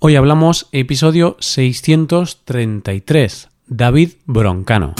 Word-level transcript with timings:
Hoy 0.00 0.14
hablamos 0.14 0.68
episodio 0.70 1.36
633, 1.40 3.48
David 3.66 4.10
Broncano. 4.26 4.94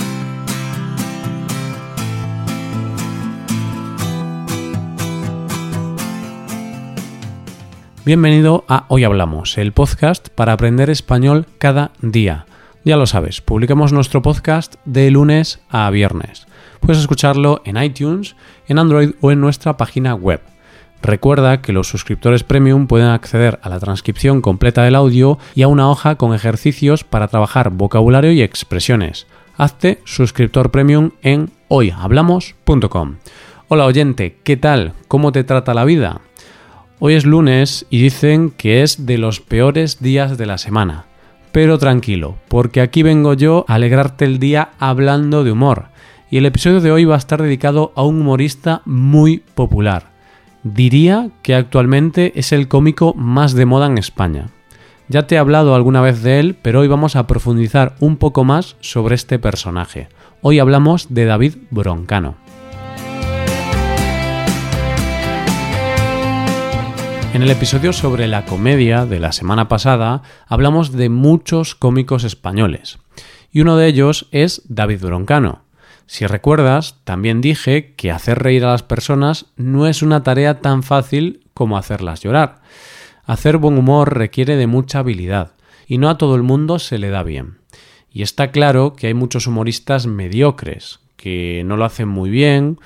Bienvenido 8.04 8.64
a 8.66 8.86
Hoy 8.88 9.04
Hablamos, 9.04 9.56
el 9.56 9.70
podcast 9.70 10.30
para 10.30 10.54
aprender 10.54 10.90
español 10.90 11.46
cada 11.58 11.92
día. 12.02 12.46
Ya 12.84 12.96
lo 12.96 13.06
sabes, 13.06 13.40
publicamos 13.40 13.92
nuestro 13.92 14.20
podcast 14.20 14.74
de 14.84 15.12
lunes 15.12 15.60
a 15.68 15.88
viernes. 15.90 16.48
Puedes 16.80 16.98
escucharlo 16.98 17.62
en 17.64 17.80
iTunes, 17.80 18.34
en 18.66 18.80
Android 18.80 19.12
o 19.20 19.30
en 19.30 19.40
nuestra 19.40 19.76
página 19.76 20.16
web 20.16 20.40
Recuerda 21.02 21.62
que 21.62 21.72
los 21.72 21.88
suscriptores 21.88 22.42
premium 22.42 22.86
pueden 22.88 23.08
acceder 23.08 23.60
a 23.62 23.68
la 23.68 23.78
transcripción 23.78 24.40
completa 24.40 24.82
del 24.82 24.96
audio 24.96 25.38
y 25.54 25.62
a 25.62 25.68
una 25.68 25.88
hoja 25.88 26.16
con 26.16 26.34
ejercicios 26.34 27.04
para 27.04 27.28
trabajar 27.28 27.70
vocabulario 27.70 28.32
y 28.32 28.42
expresiones. 28.42 29.26
Hazte 29.56 30.00
suscriptor 30.04 30.70
premium 30.70 31.12
en 31.22 31.50
hoyhablamos.com. 31.68 33.16
Hola 33.68 33.84
oyente, 33.84 34.38
¿qué 34.42 34.56
tal? 34.56 34.94
¿Cómo 35.06 35.30
te 35.30 35.44
trata 35.44 35.72
la 35.72 35.84
vida? 35.84 36.20
Hoy 36.98 37.14
es 37.14 37.24
lunes 37.24 37.86
y 37.90 38.02
dicen 38.02 38.50
que 38.50 38.82
es 38.82 39.06
de 39.06 39.18
los 39.18 39.40
peores 39.40 40.00
días 40.00 40.36
de 40.36 40.46
la 40.46 40.58
semana. 40.58 41.06
Pero 41.52 41.78
tranquilo, 41.78 42.36
porque 42.48 42.80
aquí 42.80 43.04
vengo 43.04 43.34
yo 43.34 43.64
a 43.68 43.74
alegrarte 43.74 44.24
el 44.24 44.40
día 44.40 44.70
hablando 44.80 45.44
de 45.44 45.52
humor. 45.52 45.86
Y 46.30 46.38
el 46.38 46.46
episodio 46.46 46.80
de 46.80 46.90
hoy 46.90 47.04
va 47.04 47.14
a 47.14 47.18
estar 47.18 47.40
dedicado 47.40 47.92
a 47.94 48.02
un 48.02 48.20
humorista 48.20 48.82
muy 48.84 49.38
popular 49.54 50.17
Diría 50.64 51.30
que 51.42 51.54
actualmente 51.54 52.32
es 52.34 52.52
el 52.52 52.66
cómico 52.66 53.14
más 53.14 53.54
de 53.54 53.64
moda 53.64 53.86
en 53.86 53.96
España. 53.96 54.50
Ya 55.08 55.26
te 55.26 55.36
he 55.36 55.38
hablado 55.38 55.74
alguna 55.74 56.00
vez 56.00 56.22
de 56.22 56.40
él, 56.40 56.56
pero 56.60 56.80
hoy 56.80 56.88
vamos 56.88 57.14
a 57.14 57.26
profundizar 57.26 57.94
un 58.00 58.16
poco 58.16 58.44
más 58.44 58.76
sobre 58.80 59.14
este 59.14 59.38
personaje. 59.38 60.08
Hoy 60.42 60.58
hablamos 60.58 61.14
de 61.14 61.24
David 61.24 61.54
Broncano. 61.70 62.36
En 67.32 67.42
el 67.42 67.50
episodio 67.50 67.92
sobre 67.92 68.26
la 68.26 68.44
comedia 68.44 69.06
de 69.06 69.20
la 69.20 69.30
semana 69.30 69.68
pasada 69.68 70.22
hablamos 70.48 70.92
de 70.92 71.08
muchos 71.08 71.76
cómicos 71.76 72.24
españoles, 72.24 72.98
y 73.52 73.60
uno 73.60 73.76
de 73.76 73.86
ellos 73.86 74.26
es 74.32 74.62
David 74.68 75.02
Broncano. 75.02 75.67
Si 76.08 76.26
recuerdas, 76.26 76.96
también 77.04 77.42
dije 77.42 77.92
que 77.94 78.10
hacer 78.10 78.38
reír 78.38 78.64
a 78.64 78.70
las 78.70 78.82
personas 78.82 79.44
no 79.56 79.86
es 79.86 80.02
una 80.02 80.22
tarea 80.22 80.62
tan 80.62 80.82
fácil 80.82 81.44
como 81.52 81.76
hacerlas 81.76 82.22
llorar. 82.22 82.62
Hacer 83.26 83.58
buen 83.58 83.76
humor 83.76 84.16
requiere 84.16 84.56
de 84.56 84.66
mucha 84.66 85.00
habilidad, 85.00 85.52
y 85.86 85.98
no 85.98 86.08
a 86.08 86.16
todo 86.16 86.34
el 86.34 86.42
mundo 86.42 86.78
se 86.78 86.96
le 86.96 87.10
da 87.10 87.22
bien. 87.22 87.58
Y 88.10 88.22
está 88.22 88.50
claro 88.52 88.94
que 88.96 89.08
hay 89.08 89.14
muchos 89.14 89.46
humoristas 89.46 90.06
mediocres, 90.06 91.00
que 91.18 91.62
no 91.66 91.76
lo 91.76 91.84
hacen 91.84 92.08
muy 92.08 92.30
bien 92.30 92.78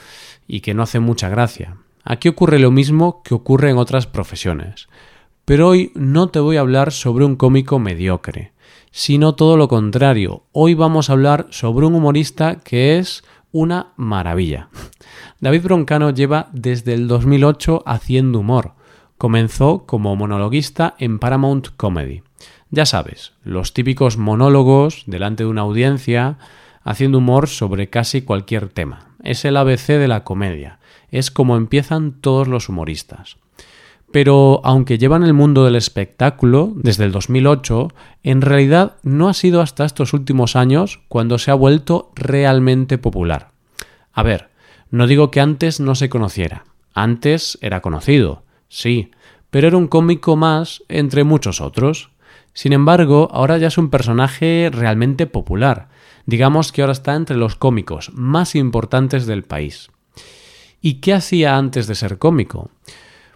y 0.48 0.60
que 0.60 0.74
no 0.74 0.82
hacen 0.82 1.04
mucha 1.04 1.28
gracia. 1.28 1.76
Aquí 2.02 2.28
ocurre 2.28 2.58
lo 2.58 2.72
mismo 2.72 3.22
que 3.22 3.34
ocurre 3.34 3.70
en 3.70 3.78
otras 3.78 4.08
profesiones. 4.08 4.88
Pero 5.44 5.68
hoy 5.68 5.92
no 5.94 6.28
te 6.28 6.40
voy 6.40 6.56
a 6.56 6.60
hablar 6.60 6.90
sobre 6.90 7.24
un 7.24 7.36
cómico 7.36 7.78
mediocre 7.78 8.50
sino 8.92 9.34
todo 9.34 9.56
lo 9.56 9.68
contrario. 9.68 10.44
Hoy 10.52 10.74
vamos 10.74 11.08
a 11.08 11.14
hablar 11.14 11.46
sobre 11.50 11.86
un 11.86 11.94
humorista 11.94 12.60
que 12.60 12.98
es 12.98 13.24
una 13.50 13.88
maravilla. 13.96 14.68
David 15.40 15.62
Broncano 15.62 16.10
lleva 16.10 16.48
desde 16.52 16.94
el 16.94 17.08
2008 17.08 17.82
haciendo 17.86 18.40
humor. 18.40 18.74
Comenzó 19.18 19.86
como 19.86 20.14
monologuista 20.14 20.94
en 20.98 21.18
Paramount 21.18 21.68
Comedy. 21.76 22.22
Ya 22.70 22.86
sabes, 22.86 23.32
los 23.42 23.72
típicos 23.72 24.18
monólogos 24.18 25.04
delante 25.06 25.44
de 25.44 25.50
una 25.50 25.62
audiencia 25.62 26.38
haciendo 26.84 27.18
humor 27.18 27.48
sobre 27.48 27.88
casi 27.88 28.22
cualquier 28.22 28.68
tema. 28.68 29.14
Es 29.22 29.44
el 29.44 29.56
ABC 29.56 29.88
de 29.88 30.08
la 30.08 30.24
comedia. 30.24 30.78
Es 31.10 31.30
como 31.30 31.56
empiezan 31.56 32.12
todos 32.12 32.48
los 32.48 32.68
humoristas. 32.68 33.36
Pero 34.12 34.60
aunque 34.62 34.98
llevan 34.98 35.24
el 35.24 35.32
mundo 35.32 35.64
del 35.64 35.74
espectáculo 35.74 36.72
desde 36.76 37.04
el 37.04 37.12
2008, 37.12 37.88
en 38.22 38.42
realidad 38.42 38.96
no 39.02 39.30
ha 39.30 39.34
sido 39.34 39.62
hasta 39.62 39.86
estos 39.86 40.12
últimos 40.12 40.54
años 40.54 41.00
cuando 41.08 41.38
se 41.38 41.50
ha 41.50 41.54
vuelto 41.54 42.12
realmente 42.14 42.98
popular. 42.98 43.52
A 44.12 44.22
ver, 44.22 44.50
no 44.90 45.06
digo 45.06 45.30
que 45.30 45.40
antes 45.40 45.80
no 45.80 45.94
se 45.94 46.10
conociera. 46.10 46.64
Antes 46.92 47.58
era 47.62 47.80
conocido, 47.80 48.42
sí, 48.68 49.10
pero 49.48 49.68
era 49.68 49.78
un 49.78 49.88
cómico 49.88 50.36
más 50.36 50.82
entre 50.90 51.24
muchos 51.24 51.62
otros. 51.62 52.10
Sin 52.52 52.74
embargo, 52.74 53.30
ahora 53.32 53.56
ya 53.56 53.68
es 53.68 53.78
un 53.78 53.88
personaje 53.88 54.68
realmente 54.70 55.26
popular. 55.26 55.88
Digamos 56.26 56.70
que 56.70 56.82
ahora 56.82 56.92
está 56.92 57.14
entre 57.14 57.36
los 57.36 57.56
cómicos 57.56 58.10
más 58.12 58.54
importantes 58.56 59.24
del 59.24 59.42
país. 59.42 59.90
¿Y 60.82 60.94
qué 60.94 61.14
hacía 61.14 61.56
antes 61.56 61.86
de 61.86 61.94
ser 61.94 62.18
cómico? 62.18 62.70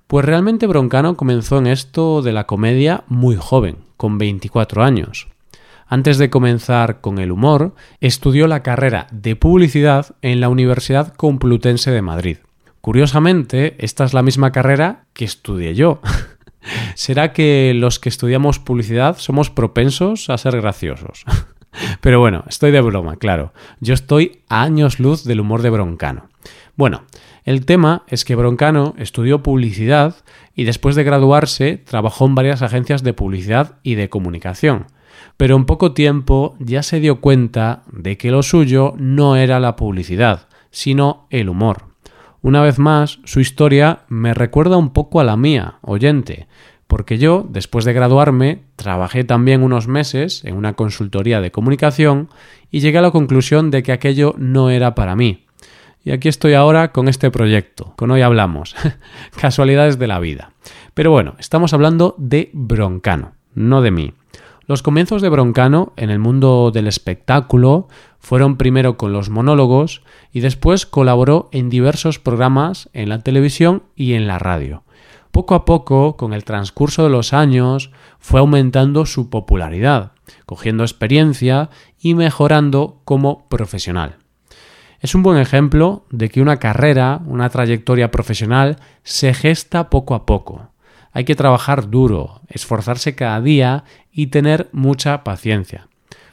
Pues 0.06 0.24
realmente 0.24 0.68
Broncano 0.68 1.16
comenzó 1.16 1.58
en 1.58 1.66
esto 1.66 2.22
de 2.22 2.32
la 2.32 2.46
comedia 2.46 3.02
muy 3.08 3.34
joven, 3.34 3.78
con 3.96 4.18
24 4.18 4.84
años. 4.84 5.26
Antes 5.88 6.18
de 6.18 6.30
comenzar 6.30 7.00
con 7.00 7.18
el 7.18 7.32
humor, 7.32 7.74
estudió 8.00 8.46
la 8.46 8.62
carrera 8.62 9.08
de 9.10 9.34
publicidad 9.34 10.14
en 10.22 10.40
la 10.40 10.48
Universidad 10.48 11.14
Complutense 11.14 11.90
de 11.90 12.02
Madrid. 12.02 12.38
Curiosamente, 12.80 13.74
esta 13.78 14.04
es 14.04 14.14
la 14.14 14.22
misma 14.22 14.52
carrera 14.52 15.06
que 15.12 15.24
estudié 15.24 15.74
yo. 15.74 16.00
¿Será 16.94 17.32
que 17.32 17.72
los 17.74 17.98
que 17.98 18.08
estudiamos 18.08 18.60
publicidad 18.60 19.18
somos 19.18 19.50
propensos 19.50 20.30
a 20.30 20.38
ser 20.38 20.56
graciosos? 20.60 21.24
Pero 22.00 22.20
bueno, 22.20 22.44
estoy 22.48 22.70
de 22.70 22.80
broma, 22.80 23.16
claro. 23.16 23.52
Yo 23.80 23.92
estoy 23.92 24.42
a 24.48 24.62
años 24.62 25.00
luz 25.00 25.24
del 25.24 25.40
humor 25.40 25.62
de 25.62 25.70
Broncano. 25.70 26.28
Bueno, 26.76 27.02
el 27.46 27.64
tema 27.64 28.02
es 28.08 28.24
que 28.24 28.34
Broncano 28.34 28.94
estudió 28.98 29.44
publicidad 29.44 30.16
y 30.56 30.64
después 30.64 30.96
de 30.96 31.04
graduarse 31.04 31.76
trabajó 31.78 32.26
en 32.26 32.34
varias 32.34 32.60
agencias 32.60 33.04
de 33.04 33.12
publicidad 33.12 33.78
y 33.84 33.94
de 33.94 34.08
comunicación. 34.08 34.86
Pero 35.36 35.54
en 35.54 35.64
poco 35.64 35.92
tiempo 35.92 36.56
ya 36.58 36.82
se 36.82 36.98
dio 36.98 37.20
cuenta 37.20 37.84
de 37.92 38.18
que 38.18 38.32
lo 38.32 38.42
suyo 38.42 38.94
no 38.98 39.36
era 39.36 39.60
la 39.60 39.76
publicidad, 39.76 40.48
sino 40.72 41.28
el 41.30 41.48
humor. 41.48 41.84
Una 42.42 42.62
vez 42.62 42.80
más, 42.80 43.20
su 43.24 43.38
historia 43.38 44.00
me 44.08 44.34
recuerda 44.34 44.76
un 44.76 44.90
poco 44.90 45.20
a 45.20 45.24
la 45.24 45.36
mía, 45.36 45.78
oyente, 45.82 46.48
porque 46.88 47.16
yo, 47.16 47.46
después 47.48 47.84
de 47.84 47.92
graduarme, 47.92 48.64
trabajé 48.74 49.22
también 49.22 49.62
unos 49.62 49.86
meses 49.86 50.44
en 50.44 50.56
una 50.56 50.72
consultoría 50.72 51.40
de 51.40 51.52
comunicación 51.52 52.28
y 52.72 52.80
llegué 52.80 52.98
a 52.98 53.02
la 53.02 53.12
conclusión 53.12 53.70
de 53.70 53.84
que 53.84 53.92
aquello 53.92 54.34
no 54.36 54.70
era 54.70 54.96
para 54.96 55.14
mí. 55.14 55.45
Y 56.06 56.12
aquí 56.12 56.28
estoy 56.28 56.54
ahora 56.54 56.92
con 56.92 57.08
este 57.08 57.32
proyecto, 57.32 57.92
con 57.96 58.12
hoy 58.12 58.22
hablamos. 58.22 58.76
Casualidades 59.40 59.98
de 59.98 60.06
la 60.06 60.20
vida. 60.20 60.52
Pero 60.94 61.10
bueno, 61.10 61.34
estamos 61.40 61.74
hablando 61.74 62.14
de 62.16 62.48
Broncano, 62.52 63.32
no 63.56 63.82
de 63.82 63.90
mí. 63.90 64.14
Los 64.68 64.84
comienzos 64.84 65.20
de 65.20 65.30
Broncano 65.30 65.94
en 65.96 66.10
el 66.10 66.20
mundo 66.20 66.70
del 66.72 66.86
espectáculo 66.86 67.88
fueron 68.20 68.56
primero 68.56 68.96
con 68.96 69.12
los 69.12 69.30
monólogos 69.30 70.02
y 70.30 70.38
después 70.38 70.86
colaboró 70.86 71.48
en 71.50 71.70
diversos 71.70 72.20
programas 72.20 72.88
en 72.92 73.08
la 73.08 73.24
televisión 73.24 73.82
y 73.96 74.12
en 74.12 74.28
la 74.28 74.38
radio. 74.38 74.84
Poco 75.32 75.56
a 75.56 75.64
poco, 75.64 76.16
con 76.16 76.34
el 76.34 76.44
transcurso 76.44 77.02
de 77.02 77.10
los 77.10 77.32
años, 77.32 77.90
fue 78.20 78.38
aumentando 78.38 79.06
su 79.06 79.28
popularidad, 79.28 80.12
cogiendo 80.46 80.84
experiencia 80.84 81.68
y 81.98 82.14
mejorando 82.14 83.00
como 83.04 83.48
profesional. 83.48 84.18
Es 85.00 85.14
un 85.14 85.22
buen 85.22 85.38
ejemplo 85.38 86.06
de 86.10 86.28
que 86.28 86.40
una 86.40 86.58
carrera, 86.58 87.20
una 87.26 87.48
trayectoria 87.50 88.10
profesional, 88.10 88.76
se 89.02 89.34
gesta 89.34 89.90
poco 89.90 90.14
a 90.14 90.26
poco. 90.26 90.70
Hay 91.12 91.24
que 91.24 91.34
trabajar 91.34 91.90
duro, 91.90 92.40
esforzarse 92.48 93.14
cada 93.14 93.40
día 93.40 93.84
y 94.10 94.28
tener 94.28 94.68
mucha 94.72 95.24
paciencia. 95.24 95.88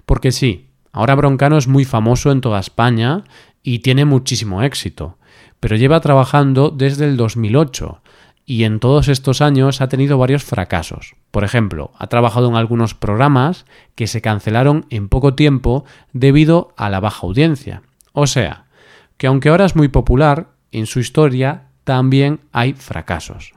Porque 0.05 0.31
sí, 0.31 0.69
ahora 0.91 1.15
Broncano 1.15 1.57
es 1.57 1.67
muy 1.67 1.85
famoso 1.85 2.31
en 2.31 2.41
toda 2.41 2.59
España 2.59 3.23
y 3.63 3.79
tiene 3.79 4.05
muchísimo 4.05 4.61
éxito, 4.61 5.17
pero 5.59 5.75
lleva 5.75 6.01
trabajando 6.01 6.69
desde 6.69 7.05
el 7.05 7.17
2008 7.17 8.01
y 8.45 8.65
en 8.65 8.79
todos 8.79 9.07
estos 9.07 9.41
años 9.41 9.79
ha 9.81 9.87
tenido 9.87 10.17
varios 10.17 10.43
fracasos. 10.43 11.15
Por 11.31 11.43
ejemplo, 11.43 11.91
ha 11.97 12.07
trabajado 12.07 12.49
en 12.49 12.55
algunos 12.55 12.93
programas 12.93 13.65
que 13.95 14.07
se 14.07 14.21
cancelaron 14.21 14.85
en 14.89 15.07
poco 15.07 15.33
tiempo 15.33 15.85
debido 16.11 16.73
a 16.75 16.89
la 16.89 16.99
baja 16.99 17.25
audiencia. 17.25 17.83
O 18.13 18.27
sea, 18.27 18.65
que 19.17 19.27
aunque 19.27 19.49
ahora 19.49 19.65
es 19.65 19.75
muy 19.75 19.89
popular, 19.89 20.51
en 20.71 20.85
su 20.85 20.99
historia 20.99 21.67
también 21.83 22.39
hay 22.51 22.73
fracasos. 22.73 23.53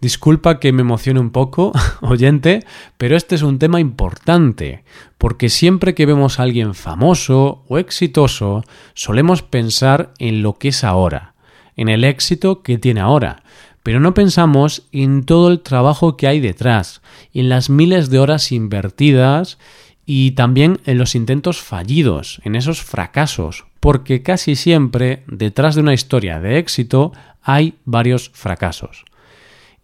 Disculpa 0.00 0.60
que 0.60 0.72
me 0.72 0.82
emocione 0.82 1.18
un 1.18 1.30
poco, 1.30 1.72
oyente, 2.00 2.64
pero 2.96 3.16
este 3.16 3.34
es 3.34 3.42
un 3.42 3.58
tema 3.58 3.80
importante, 3.80 4.84
porque 5.18 5.48
siempre 5.48 5.94
que 5.94 6.06
vemos 6.06 6.38
a 6.38 6.44
alguien 6.44 6.74
famoso 6.74 7.64
o 7.68 7.78
exitoso, 7.78 8.64
solemos 8.94 9.42
pensar 9.42 10.12
en 10.18 10.42
lo 10.42 10.54
que 10.54 10.68
es 10.68 10.84
ahora, 10.84 11.34
en 11.76 11.88
el 11.88 12.04
éxito 12.04 12.62
que 12.62 12.78
tiene 12.78 13.00
ahora, 13.00 13.42
pero 13.82 13.98
no 13.98 14.14
pensamos 14.14 14.86
en 14.92 15.24
todo 15.24 15.50
el 15.50 15.60
trabajo 15.60 16.16
que 16.16 16.28
hay 16.28 16.38
detrás, 16.38 17.02
en 17.34 17.48
las 17.48 17.68
miles 17.68 18.08
de 18.08 18.20
horas 18.20 18.52
invertidas 18.52 19.58
y 20.06 20.32
también 20.32 20.80
en 20.84 20.98
los 20.98 21.16
intentos 21.16 21.60
fallidos, 21.60 22.40
en 22.44 22.54
esos 22.54 22.82
fracasos, 22.82 23.66
porque 23.80 24.22
casi 24.22 24.56
siempre 24.56 25.22
detrás 25.26 25.74
de 25.74 25.80
una 25.82 25.94
historia 25.94 26.40
de 26.40 26.58
éxito 26.58 27.12
hay 27.42 27.74
varios 27.84 28.30
fracasos. 28.34 29.04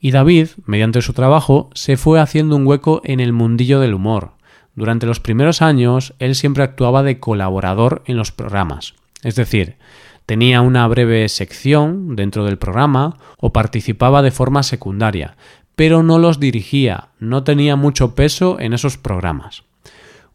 Y 0.00 0.10
David, 0.10 0.48
mediante 0.66 1.00
su 1.00 1.12
trabajo, 1.14 1.70
se 1.74 1.96
fue 1.96 2.20
haciendo 2.20 2.56
un 2.56 2.66
hueco 2.66 3.00
en 3.04 3.20
el 3.20 3.32
mundillo 3.32 3.80
del 3.80 3.94
humor. 3.94 4.32
Durante 4.74 5.06
los 5.06 5.20
primeros 5.20 5.62
años, 5.62 6.14
él 6.18 6.34
siempre 6.34 6.62
actuaba 6.62 7.02
de 7.02 7.20
colaborador 7.20 8.02
en 8.06 8.16
los 8.16 8.32
programas. 8.32 8.94
Es 9.22 9.36
decir, 9.36 9.76
tenía 10.26 10.60
una 10.60 10.86
breve 10.88 11.28
sección 11.28 12.16
dentro 12.16 12.44
del 12.44 12.58
programa 12.58 13.16
o 13.38 13.52
participaba 13.52 14.20
de 14.20 14.30
forma 14.30 14.62
secundaria, 14.62 15.36
pero 15.76 16.02
no 16.02 16.18
los 16.18 16.40
dirigía, 16.40 17.08
no 17.18 17.44
tenía 17.44 17.76
mucho 17.76 18.14
peso 18.14 18.60
en 18.60 18.74
esos 18.74 18.98
programas. 18.98 19.62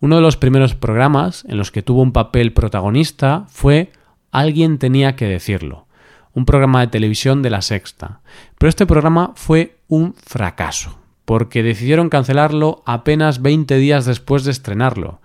Uno 0.01 0.15
de 0.15 0.21
los 0.21 0.37
primeros 0.37 0.75
programas 0.75 1.43
en 1.49 1.57
los 1.57 1.71
que 1.71 1.81
tuvo 1.81 2.01
un 2.01 2.13
papel 2.13 2.53
protagonista 2.53 3.45
fue 3.49 3.91
Alguien 4.31 4.77
tenía 4.77 5.15
que 5.15 5.25
decirlo, 5.25 5.87
un 6.33 6.45
programa 6.45 6.81
de 6.81 6.87
televisión 6.87 7.41
de 7.41 7.49
la 7.49 7.61
sexta. 7.61 8.21
Pero 8.57 8.69
este 8.69 8.85
programa 8.85 9.33
fue 9.35 9.77
un 9.87 10.13
fracaso, 10.13 10.99
porque 11.25 11.63
decidieron 11.63 12.09
cancelarlo 12.09 12.83
apenas 12.85 13.41
20 13.41 13.75
días 13.77 14.05
después 14.05 14.43
de 14.43 14.51
estrenarlo. 14.51 15.19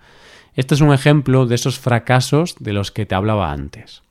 Este 0.55 0.73
es 0.73 0.81
un 0.81 0.93
ejemplo 0.93 1.45
de 1.45 1.55
esos 1.55 1.79
fracasos 1.79 2.55
de 2.59 2.73
los 2.73 2.91
que 2.91 3.05
te 3.05 3.15
hablaba 3.15 3.51
antes. 3.51 4.01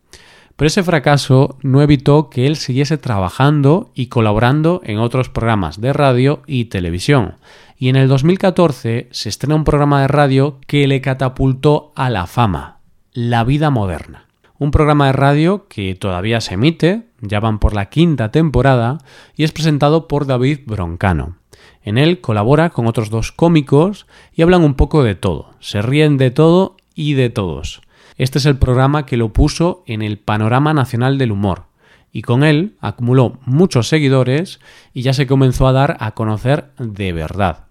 Pero 0.56 0.68
ese 0.68 0.84
fracaso 0.84 1.58
no 1.62 1.82
evitó 1.82 2.30
que 2.30 2.46
él 2.46 2.56
siguiese 2.56 2.96
trabajando 2.96 3.90
y 3.94 4.06
colaborando 4.06 4.80
en 4.84 4.98
otros 4.98 5.28
programas 5.28 5.80
de 5.80 5.92
radio 5.92 6.42
y 6.46 6.66
televisión. 6.66 7.34
Y 7.76 7.88
en 7.88 7.96
el 7.96 8.08
2014 8.08 9.08
se 9.10 9.28
estrena 9.28 9.56
un 9.56 9.64
programa 9.64 10.00
de 10.00 10.08
radio 10.08 10.58
que 10.66 10.86
le 10.86 11.00
catapultó 11.00 11.92
a 11.96 12.08
la 12.08 12.26
fama, 12.26 12.78
La 13.12 13.44
Vida 13.44 13.70
Moderna. 13.70 14.26
Un 14.58 14.70
programa 14.70 15.06
de 15.06 15.12
radio 15.12 15.66
que 15.68 15.94
todavía 15.94 16.40
se 16.40 16.54
emite, 16.54 17.02
ya 17.20 17.40
van 17.40 17.58
por 17.58 17.74
la 17.74 17.86
quinta 17.86 18.30
temporada, 18.30 18.98
y 19.36 19.42
es 19.42 19.50
presentado 19.50 20.06
por 20.06 20.26
David 20.26 20.60
Broncano. 20.66 21.36
En 21.82 21.98
él 21.98 22.20
colabora 22.20 22.70
con 22.70 22.86
otros 22.86 23.10
dos 23.10 23.32
cómicos 23.32 24.06
y 24.34 24.42
hablan 24.42 24.62
un 24.62 24.74
poco 24.74 25.02
de 25.02 25.16
todo, 25.16 25.50
se 25.60 25.82
ríen 25.82 26.16
de 26.16 26.30
todo 26.30 26.76
y 26.94 27.14
de 27.14 27.28
todos. 27.28 27.82
Este 28.16 28.38
es 28.38 28.46
el 28.46 28.56
programa 28.56 29.04
que 29.04 29.16
lo 29.16 29.32
puso 29.32 29.82
en 29.86 30.00
el 30.00 30.18
panorama 30.18 30.72
nacional 30.72 31.18
del 31.18 31.32
humor, 31.32 31.64
y 32.14 32.22
con 32.22 32.44
él 32.44 32.76
acumuló 32.80 33.38
muchos 33.44 33.88
seguidores 33.88 34.60
y 34.94 35.02
ya 35.02 35.12
se 35.12 35.26
comenzó 35.26 35.66
a 35.66 35.72
dar 35.72 35.96
a 35.98 36.12
conocer 36.12 36.70
de 36.78 37.12
verdad. 37.12 37.64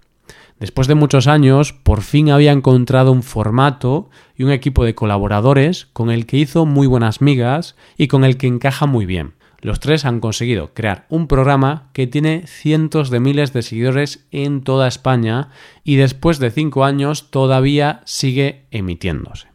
Después 0.59 0.87
de 0.87 0.95
muchos 0.95 1.27
años, 1.27 1.71
por 1.71 2.01
fin 2.01 2.29
había 2.29 2.51
encontrado 2.51 3.13
un 3.13 3.23
formato 3.23 4.09
y 4.35 4.43
un 4.43 4.51
equipo 4.51 4.83
de 4.83 4.95
colaboradores 4.95 5.87
con 5.93 6.11
el 6.11 6.25
que 6.25 6.37
hizo 6.37 6.65
muy 6.65 6.87
buenas 6.87 7.21
migas 7.21 7.75
y 7.97 8.07
con 8.07 8.25
el 8.25 8.37
que 8.37 8.47
encaja 8.47 8.85
muy 8.85 9.05
bien. 9.05 9.33
Los 9.61 9.79
tres 9.79 10.03
han 10.03 10.19
conseguido 10.19 10.73
crear 10.73 11.05
un 11.07 11.27
programa 11.27 11.89
que 11.93 12.05
tiene 12.05 12.43
cientos 12.45 13.09
de 13.09 13.21
miles 13.21 13.53
de 13.53 13.61
seguidores 13.61 14.27
en 14.31 14.61
toda 14.61 14.89
España 14.89 15.51
y 15.85 15.95
después 15.95 16.37
de 16.39 16.51
cinco 16.51 16.83
años 16.83 17.31
todavía 17.31 18.01
sigue 18.03 18.65
emitiéndose. 18.71 19.47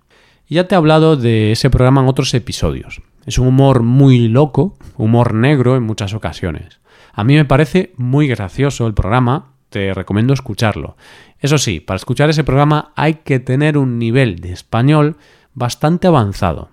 Ya 0.49 0.67
te 0.67 0.75
he 0.75 0.79
hablado 0.79 1.17
de 1.17 1.53
ese 1.53 1.69
programa 1.69 2.01
en 2.01 2.09
otros 2.09 2.33
episodios. 2.33 3.03
Es 3.29 3.37
un 3.37 3.47
humor 3.47 3.83
muy 3.83 4.27
loco, 4.29 4.79
humor 4.97 5.35
negro 5.35 5.77
en 5.77 5.83
muchas 5.83 6.15
ocasiones. 6.15 6.81
A 7.13 7.25
mí 7.25 7.35
me 7.35 7.45
parece 7.45 7.93
muy 7.99 8.27
gracioso 8.27 8.87
el 8.87 8.95
programa, 8.95 9.53
te 9.69 9.93
recomiendo 9.93 10.33
escucharlo. 10.33 10.97
Eso 11.39 11.59
sí, 11.59 11.79
para 11.79 11.99
escuchar 11.99 12.31
ese 12.31 12.43
programa 12.43 12.91
hay 12.97 13.17
que 13.17 13.39
tener 13.39 13.77
un 13.77 13.99
nivel 13.99 14.39
de 14.39 14.53
español 14.53 15.17
bastante 15.53 16.07
avanzado. 16.07 16.71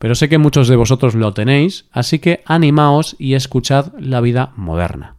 Pero 0.00 0.16
sé 0.16 0.28
que 0.28 0.38
muchos 0.38 0.66
de 0.66 0.74
vosotros 0.74 1.14
lo 1.14 1.34
tenéis, 1.34 1.86
así 1.92 2.18
que 2.18 2.42
animaos 2.46 3.14
y 3.20 3.34
escuchad 3.34 3.92
la 3.96 4.20
vida 4.20 4.50
moderna. 4.56 5.14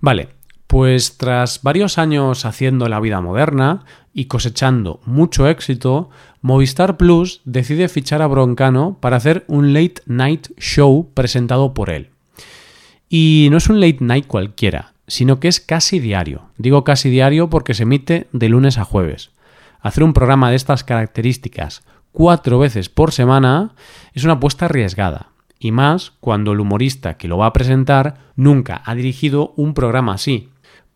Vale, 0.00 0.30
pues 0.74 1.18
tras 1.18 1.62
varios 1.62 1.98
años 1.98 2.44
haciendo 2.44 2.88
la 2.88 2.98
vida 2.98 3.20
moderna 3.20 3.84
y 4.12 4.24
cosechando 4.24 4.98
mucho 5.06 5.46
éxito, 5.46 6.10
Movistar 6.42 6.96
Plus 6.96 7.42
decide 7.44 7.86
fichar 7.86 8.22
a 8.22 8.26
Broncano 8.26 8.98
para 9.00 9.16
hacer 9.16 9.44
un 9.46 9.72
late 9.72 10.02
night 10.06 10.48
show 10.58 11.12
presentado 11.14 11.74
por 11.74 11.90
él. 11.90 12.10
Y 13.08 13.46
no 13.52 13.58
es 13.58 13.68
un 13.68 13.78
late 13.78 13.98
night 14.00 14.26
cualquiera, 14.26 14.94
sino 15.06 15.38
que 15.38 15.46
es 15.46 15.60
casi 15.60 16.00
diario. 16.00 16.46
Digo 16.58 16.82
casi 16.82 17.08
diario 17.08 17.48
porque 17.48 17.74
se 17.74 17.84
emite 17.84 18.26
de 18.32 18.48
lunes 18.48 18.76
a 18.76 18.84
jueves. 18.84 19.30
Hacer 19.80 20.02
un 20.02 20.12
programa 20.12 20.50
de 20.50 20.56
estas 20.56 20.82
características 20.82 21.84
cuatro 22.10 22.58
veces 22.58 22.88
por 22.88 23.12
semana 23.12 23.76
es 24.12 24.24
una 24.24 24.32
apuesta 24.32 24.64
arriesgada, 24.64 25.28
y 25.60 25.70
más 25.70 26.14
cuando 26.18 26.50
el 26.50 26.58
humorista 26.58 27.14
que 27.14 27.28
lo 27.28 27.38
va 27.38 27.46
a 27.46 27.52
presentar 27.52 28.16
nunca 28.34 28.82
ha 28.84 28.96
dirigido 28.96 29.54
un 29.56 29.72
programa 29.74 30.14
así, 30.14 30.50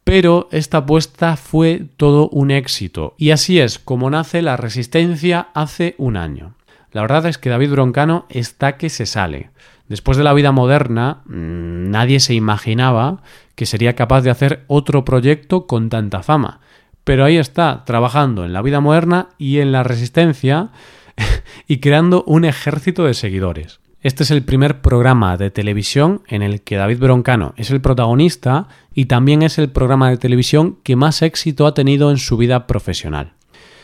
pero 0.09 0.49
esta 0.53 0.79
apuesta 0.79 1.37
fue 1.37 1.85
todo 1.99 2.31
un 2.31 2.51
éxito 2.51 3.15
y 3.19 3.31
así 3.31 3.61
es 3.61 3.79
como 3.79 4.09
nace 4.09 4.41
la 4.41 4.57
resistencia 4.57 5.49
hace 5.53 5.97
un 5.99 6.17
año. 6.17 6.55
La 6.93 7.03
verdad 7.03 7.27
es 7.27 7.37
que 7.37 7.51
David 7.51 7.73
Broncano 7.73 8.25
está 8.31 8.79
que 8.79 8.89
se 8.89 9.05
sale. 9.05 9.51
Después 9.87 10.17
de 10.17 10.25
la 10.25 10.33
vida 10.33 10.51
moderna, 10.51 11.21
mm, 11.27 11.91
nadie 11.91 12.21
se 12.21 12.33
imaginaba 12.33 13.21
que 13.55 13.67
sería 13.67 13.97
capaz 13.97 14.23
de 14.23 14.31
hacer 14.31 14.65
otro 14.67 15.05
proyecto 15.05 15.67
con 15.67 15.91
tanta 15.91 16.23
fama. 16.23 16.61
Pero 17.05 17.27
ahí 17.27 17.37
está, 17.37 17.85
trabajando 17.85 18.47
en 18.47 18.55
la 18.55 18.63
vida 18.63 18.81
moderna 18.81 19.29
y 19.37 19.59
en 19.59 19.73
la 19.73 19.83
resistencia 19.83 20.71
y 21.69 21.81
creando 21.81 22.25
un 22.27 22.47
ejército 22.47 23.05
de 23.05 23.13
seguidores. 23.13 23.81
Este 24.01 24.23
es 24.23 24.31
el 24.31 24.45
primer 24.45 24.81
programa 24.81 25.37
de 25.37 25.51
televisión 25.51 26.23
en 26.29 26.43
el 26.43 26.63
que 26.63 26.77
David 26.77 27.01
Broncano 27.01 27.53
es 27.57 27.73
el 27.73 27.81
protagonista 27.81 28.69
y 28.95 29.07
también 29.07 29.43
es 29.43 29.59
el 29.59 29.71
programa 29.71 30.09
de 30.09 30.19
televisión 30.19 30.79
que 30.85 30.95
más 30.95 31.21
éxito 31.21 31.67
ha 31.67 31.75
tenido 31.75 32.13
en 32.13 32.19
su 32.19 32.37
vida 32.37 32.69
profesional. 32.69 33.33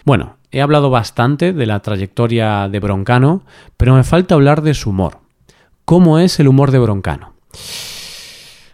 Bueno, 0.04 0.36
he 0.52 0.60
hablado 0.60 0.88
bastante 0.88 1.52
de 1.52 1.66
la 1.66 1.80
trayectoria 1.80 2.68
de 2.68 2.78
Broncano, 2.78 3.42
pero 3.76 3.96
me 3.96 4.04
falta 4.04 4.36
hablar 4.36 4.62
de 4.62 4.74
su 4.74 4.90
humor. 4.90 5.18
¿Cómo 5.84 6.20
es 6.20 6.38
el 6.38 6.46
humor 6.46 6.70
de 6.70 6.78
Broncano? 6.78 7.32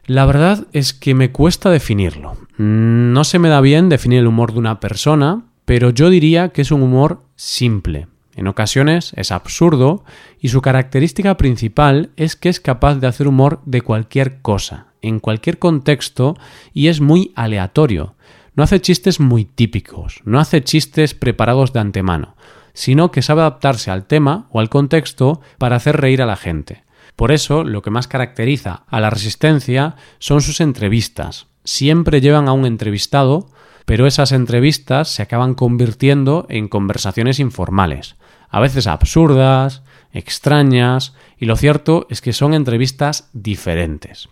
La 0.04 0.26
verdad 0.26 0.66
es 0.72 0.92
que 0.92 1.14
me 1.14 1.32
cuesta 1.32 1.70
definirlo. 1.70 2.37
No 2.58 3.25
se 3.25 3.38
me 3.38 3.48
da 3.48 3.62
bien 3.62 3.88
definir 3.88 4.19
el 4.19 4.26
humor 4.26 4.52
de 4.52 4.58
una 4.58 4.78
persona, 4.78 5.44
pero 5.64 5.88
yo 5.88 6.10
diría 6.10 6.50
que 6.50 6.60
es 6.60 6.70
un 6.70 6.82
humor 6.82 7.23
simple, 7.35 8.09
en 8.37 8.46
ocasiones 8.46 9.12
es 9.16 9.32
absurdo 9.32 10.04
y 10.40 10.49
su 10.49 10.62
característica 10.62 11.37
principal 11.37 12.10
es 12.16 12.37
que 12.37 12.49
es 12.49 12.60
capaz 12.60 12.96
de 12.96 13.06
hacer 13.06 13.26
humor 13.26 13.60
de 13.64 13.82
cualquier 13.82 14.40
cosa, 14.40 14.87
en 15.02 15.18
cualquier 15.20 15.58
contexto 15.58 16.37
y 16.72 16.88
es 16.88 17.00
muy 17.00 17.32
aleatorio. 17.34 18.14
No 18.54 18.62
hace 18.62 18.80
chistes 18.80 19.20
muy 19.20 19.44
típicos, 19.44 20.20
no 20.25 20.38
hace 20.38 20.62
chistes 20.62 21.14
preparados 21.14 21.72
de 21.72 21.80
antemano, 21.80 22.37
sino 22.72 23.10
que 23.10 23.22
sabe 23.22 23.40
adaptarse 23.40 23.90
al 23.90 24.06
tema 24.06 24.46
o 24.50 24.60
al 24.60 24.68
contexto 24.68 25.40
para 25.58 25.76
hacer 25.76 26.00
reír 26.00 26.22
a 26.22 26.26
la 26.26 26.37
gente. 26.37 26.84
Por 27.16 27.32
eso, 27.32 27.64
lo 27.64 27.82
que 27.82 27.90
más 27.90 28.06
caracteriza 28.06 28.84
a 28.87 29.00
la 29.00 29.10
resistencia 29.10 29.96
son 30.18 30.40
sus 30.40 30.60
entrevistas. 30.60 31.49
Siempre 31.64 32.20
llevan 32.20 32.49
a 32.49 32.52
un 32.52 32.64
entrevistado, 32.64 33.50
pero 33.84 34.06
esas 34.06 34.32
entrevistas 34.32 35.08
se 35.08 35.22
acaban 35.22 35.54
convirtiendo 35.54 36.46
en 36.49 36.68
conversaciones 36.68 37.38
informales 37.38 38.16
a 38.50 38.61
veces 38.61 38.87
absurdas, 38.87 39.83
extrañas, 40.12 41.14
y 41.38 41.47
lo 41.47 41.57
cierto 41.57 42.07
es 42.11 42.21
que 42.21 42.33
son 42.33 42.54
entrevistas 42.54 43.30
diferentes. 43.33 44.28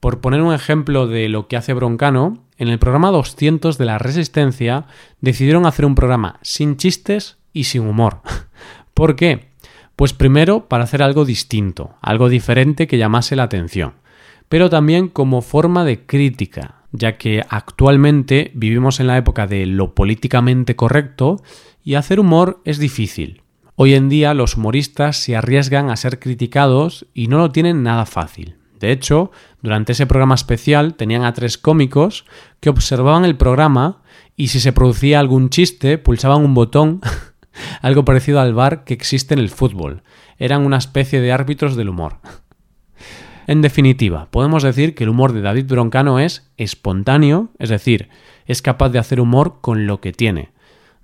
Por 0.00 0.20
poner 0.20 0.40
un 0.40 0.54
ejemplo 0.54 1.06
de 1.06 1.28
lo 1.28 1.46
que 1.46 1.58
hace 1.58 1.74
Broncano, 1.74 2.42
en 2.56 2.68
el 2.68 2.78
programa 2.78 3.10
200 3.10 3.76
de 3.76 3.84
la 3.84 3.98
Resistencia 3.98 4.86
decidieron 5.20 5.66
hacer 5.66 5.84
un 5.84 5.94
programa 5.94 6.38
sin 6.42 6.76
chistes 6.76 7.36
y 7.52 7.64
sin 7.64 7.82
humor. 7.82 8.22
¿Por 8.94 9.14
qué? 9.14 9.50
Pues 9.96 10.14
primero 10.14 10.68
para 10.68 10.84
hacer 10.84 11.02
algo 11.02 11.26
distinto, 11.26 11.94
algo 12.00 12.30
diferente 12.30 12.86
que 12.86 12.96
llamase 12.96 13.36
la 13.36 13.42
atención, 13.42 13.94
pero 14.48 14.70
también 14.70 15.08
como 15.08 15.42
forma 15.42 15.84
de 15.84 16.06
crítica, 16.06 16.76
ya 16.92 17.18
que 17.18 17.44
actualmente 17.48 18.50
vivimos 18.54 19.00
en 19.00 19.06
la 19.06 19.18
época 19.18 19.46
de 19.46 19.66
lo 19.66 19.94
políticamente 19.94 20.76
correcto 20.76 21.42
y 21.84 21.94
hacer 21.94 22.20
humor 22.20 22.62
es 22.64 22.78
difícil. 22.78 23.42
Hoy 23.82 23.94
en 23.94 24.10
día 24.10 24.34
los 24.34 24.58
humoristas 24.58 25.16
se 25.16 25.36
arriesgan 25.36 25.88
a 25.88 25.96
ser 25.96 26.18
criticados 26.18 27.06
y 27.14 27.28
no 27.28 27.38
lo 27.38 27.50
tienen 27.50 27.82
nada 27.82 28.04
fácil. 28.04 28.56
De 28.78 28.92
hecho, 28.92 29.30
durante 29.62 29.92
ese 29.92 30.06
programa 30.06 30.34
especial 30.34 30.96
tenían 30.96 31.24
a 31.24 31.32
tres 31.32 31.56
cómicos 31.56 32.26
que 32.60 32.68
observaban 32.68 33.24
el 33.24 33.38
programa 33.38 34.02
y 34.36 34.48
si 34.48 34.60
se 34.60 34.74
producía 34.74 35.18
algún 35.18 35.48
chiste 35.48 35.96
pulsaban 35.96 36.44
un 36.44 36.52
botón, 36.52 37.00
algo 37.80 38.04
parecido 38.04 38.38
al 38.38 38.52
bar 38.52 38.84
que 38.84 38.92
existe 38.92 39.32
en 39.32 39.40
el 39.40 39.48
fútbol. 39.48 40.02
Eran 40.36 40.66
una 40.66 40.76
especie 40.76 41.22
de 41.22 41.32
árbitros 41.32 41.74
del 41.74 41.88
humor. 41.88 42.18
En 43.46 43.62
definitiva, 43.62 44.28
podemos 44.30 44.62
decir 44.62 44.94
que 44.94 45.04
el 45.04 45.10
humor 45.10 45.32
de 45.32 45.40
David 45.40 45.64
Broncano 45.68 46.18
es 46.18 46.52
espontáneo, 46.58 47.48
es 47.58 47.70
decir, 47.70 48.10
es 48.44 48.60
capaz 48.60 48.90
de 48.90 48.98
hacer 48.98 49.22
humor 49.22 49.62
con 49.62 49.86
lo 49.86 50.02
que 50.02 50.12
tiene. 50.12 50.50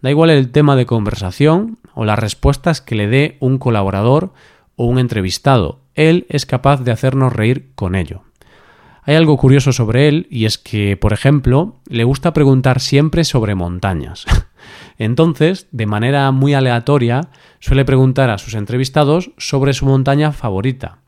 Da 0.07 0.11
igual 0.11 0.31
el 0.31 0.53
tema 0.53 0.77
de 0.77 0.87
conversación 0.87 1.81
o 1.93 2.05
las 2.05 2.17
respuestas 2.17 2.81
que 2.81 2.95
le 2.95 3.09
dé 3.09 3.37
un 3.41 3.59
colaborador 3.59 4.33
o 4.77 4.85
un 4.85 5.01
entrevistado, 5.01 5.81
él 5.97 6.27
es 6.29 6.47
capaz 6.47 6.85
de 6.85 6.93
hacernos 6.93 7.33
reír 7.33 7.73
con 7.75 7.97
ello. 7.97 8.23
Hay 9.03 9.17
algo 9.17 9.37
curioso 9.37 9.73
sobre 9.73 10.07
él 10.07 10.29
y 10.31 10.45
es 10.45 10.59
que, 10.59 10.97
por 10.97 11.13
ejemplo, 11.13 11.81
le 11.89 12.05
gusta 12.05 12.33
preguntar 12.33 12.79
siempre 12.79 13.25
sobre 13.25 13.57
montañas. 13.57 14.27
Entonces, 14.97 15.67
de 15.73 15.87
manera 15.87 16.31
muy 16.31 16.55
aleatoria, 16.55 17.23
suele 17.59 17.85
preguntar 17.85 18.31
a 18.31 18.39
sus 18.39 18.55
entrevistados 18.55 19.33
sobre 19.39 19.73
su 19.73 19.87
montaña 19.87 20.31
favorita. 20.31 20.99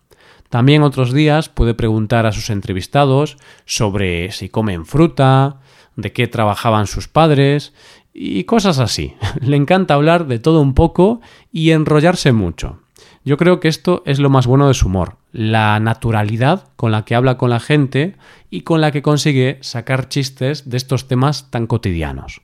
También 0.49 0.83
otros 0.83 1.13
días 1.13 1.49
puede 1.49 1.75
preguntar 1.75 2.27
a 2.27 2.33
sus 2.33 2.51
entrevistados 2.51 3.37
sobre 3.65 4.33
si 4.33 4.49
comen 4.49 4.87
fruta, 4.87 5.61
de 5.99 6.13
qué 6.13 6.29
trabajaban 6.29 6.87
sus 6.87 7.09
padres 7.09 7.75
y 8.13 8.45
cosas 8.45 8.79
así. 8.79 9.15
Le 9.41 9.57
encanta 9.57 9.95
hablar 9.95 10.27
de 10.27 10.39
todo 10.39 10.61
un 10.61 10.75
poco 10.75 11.21
y 11.53 11.71
enrollarse 11.71 12.33
mucho. 12.33 12.81
Yo 13.25 13.37
creo 13.37 13.61
que 13.61 13.69
esto 13.69 14.03
es 14.07 14.19
lo 14.19 14.31
más 14.31 14.47
bueno 14.47 14.69
de 14.69 14.75
su 14.75 14.87
humor, 14.87 15.17
la 15.33 15.79
naturalidad 15.81 16.69
con 16.77 16.93
la 16.93 17.05
que 17.05 17.15
habla 17.15 17.37
con 17.37 17.51
la 17.51 17.61
gente 17.61 18.17
y 18.49 18.63
con 18.63 18.81
la 18.81 18.91
que 18.91 19.03
consigue 19.03 19.59
sacar 19.61 20.09
chistes 20.09 20.71
de 20.71 20.77
estos 20.77 21.09
temas 21.09 21.51
tan 21.51 21.67
cotidianos. 21.67 22.41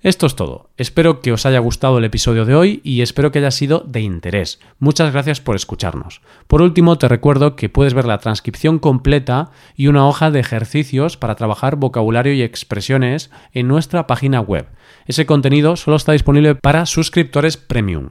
Esto 0.00 0.26
es 0.26 0.36
todo. 0.36 0.70
Espero 0.76 1.20
que 1.20 1.32
os 1.32 1.44
haya 1.44 1.58
gustado 1.58 1.98
el 1.98 2.04
episodio 2.04 2.44
de 2.44 2.54
hoy 2.54 2.80
y 2.84 3.02
espero 3.02 3.32
que 3.32 3.40
haya 3.40 3.50
sido 3.50 3.80
de 3.80 4.00
interés. 4.00 4.60
Muchas 4.78 5.12
gracias 5.12 5.40
por 5.40 5.56
escucharnos. 5.56 6.20
Por 6.46 6.62
último, 6.62 6.98
te 6.98 7.08
recuerdo 7.08 7.56
que 7.56 7.68
puedes 7.68 7.94
ver 7.94 8.04
la 8.04 8.18
transcripción 8.18 8.78
completa 8.78 9.50
y 9.74 9.88
una 9.88 10.06
hoja 10.06 10.30
de 10.30 10.38
ejercicios 10.38 11.16
para 11.16 11.34
trabajar 11.34 11.74
vocabulario 11.74 12.32
y 12.32 12.42
expresiones 12.42 13.32
en 13.52 13.66
nuestra 13.66 14.06
página 14.06 14.40
web. 14.40 14.68
Ese 15.06 15.26
contenido 15.26 15.74
solo 15.74 15.96
está 15.96 16.12
disponible 16.12 16.54
para 16.54 16.86
suscriptores 16.86 17.56
premium. 17.56 18.10